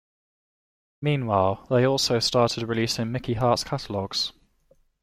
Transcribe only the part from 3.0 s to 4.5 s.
Mickey Hart's catalogs.